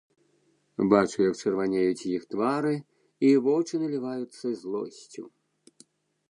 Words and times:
Бачу, 0.93 1.19
як 1.25 1.35
чырванеюць 1.41 2.07
іх 2.13 2.25
твары 2.35 2.71
і 3.27 3.31
вочы 3.49 3.83
наліваюцца 3.85 4.45
злосцю. 4.65 5.23